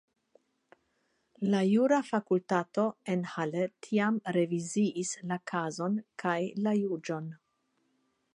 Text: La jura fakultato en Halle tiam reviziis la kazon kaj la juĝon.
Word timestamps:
La 1.55 1.59
jura 1.71 1.99
fakultato 2.07 2.85
en 3.17 3.21
Halle 3.35 3.67
tiam 3.89 4.19
reviziis 4.39 5.15
la 5.33 5.41
kazon 5.53 6.01
kaj 6.25 6.37
la 6.67 6.75
juĝon. 6.81 7.31